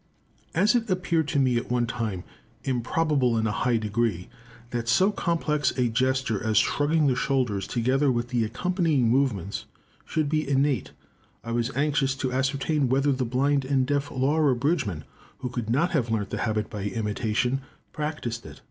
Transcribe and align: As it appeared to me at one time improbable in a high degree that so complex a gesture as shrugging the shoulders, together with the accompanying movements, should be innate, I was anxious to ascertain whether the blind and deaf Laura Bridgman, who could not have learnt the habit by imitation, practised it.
As 0.55 0.73
it 0.73 0.89
appeared 0.89 1.27
to 1.27 1.37
me 1.39 1.57
at 1.57 1.69
one 1.69 1.85
time 1.85 2.23
improbable 2.63 3.37
in 3.37 3.45
a 3.45 3.51
high 3.51 3.77
degree 3.77 4.29
that 4.71 4.89
so 4.89 5.11
complex 5.11 5.77
a 5.77 5.89
gesture 5.89 6.43
as 6.43 6.57
shrugging 6.57 7.05
the 7.05 7.13
shoulders, 7.15 7.67
together 7.67 8.11
with 8.11 8.29
the 8.29 8.43
accompanying 8.43 9.07
movements, 9.09 9.65
should 10.03 10.27
be 10.27 10.49
innate, 10.49 10.89
I 11.43 11.51
was 11.51 11.69
anxious 11.75 12.15
to 12.15 12.31
ascertain 12.31 12.89
whether 12.89 13.11
the 13.11 13.25
blind 13.25 13.63
and 13.63 13.85
deaf 13.85 14.09
Laura 14.09 14.55
Bridgman, 14.55 15.03
who 15.37 15.49
could 15.49 15.69
not 15.69 15.91
have 15.91 16.09
learnt 16.09 16.31
the 16.31 16.39
habit 16.39 16.67
by 16.67 16.85
imitation, 16.85 17.61
practised 17.93 18.43
it. 18.47 18.59